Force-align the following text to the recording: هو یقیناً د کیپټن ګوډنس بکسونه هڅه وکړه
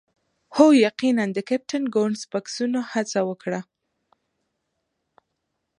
هو 0.55 0.67
یقیناً 0.87 1.25
د 1.35 1.39
کیپټن 1.49 1.83
ګوډنس 1.95 2.21
بکسونه 2.31 2.79
هڅه 2.91 3.19
وکړه 3.29 3.61